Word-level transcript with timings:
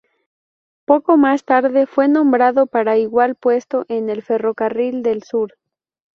Poco 0.85 1.15
más 1.17 1.45
tarde 1.45 1.85
fue 1.85 2.07
nombrado 2.07 2.65
para 2.65 2.97
igual 2.97 3.35
puesto 3.35 3.85
en 3.87 4.09
el 4.09 4.23
Ferrocarril 4.23 5.03
del 5.03 5.21
Sur. 5.21 5.53